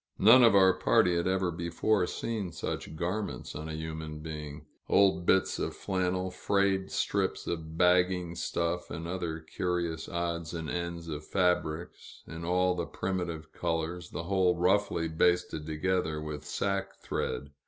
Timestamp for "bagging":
7.77-8.33